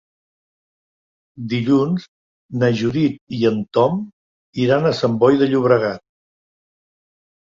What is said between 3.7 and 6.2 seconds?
Tom iran a Sant Boi de Llobregat.